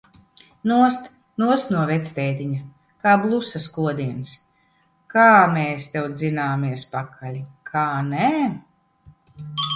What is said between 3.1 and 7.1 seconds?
blusas kodiens. Kā mēs tev dzināmies